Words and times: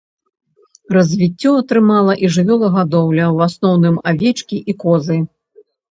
Развіццё 0.95 1.51
атрымала 1.61 2.13
і 2.27 2.31
жывёлагадоўля, 2.37 3.25
у 3.37 3.45
асноўным 3.49 3.95
авечкі 4.13 4.57
і 4.75 4.77
козы. 4.87 5.17